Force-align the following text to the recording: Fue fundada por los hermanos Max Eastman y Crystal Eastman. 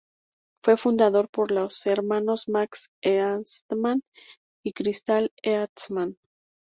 Fue 0.63 0.77
fundada 0.77 1.25
por 1.27 1.51
los 1.51 1.85
hermanos 1.85 2.49
Max 2.49 2.89
Eastman 3.03 4.01
y 4.65 4.73
Crystal 4.73 5.29
Eastman. 5.43 6.17